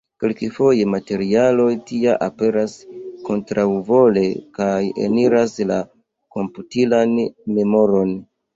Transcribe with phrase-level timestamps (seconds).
[0.21, 2.73] Kelkfoje materialo tia aperas
[3.29, 4.25] kontraŭvole
[4.59, 5.79] kaj eniras la
[6.39, 8.15] komputilan memoron.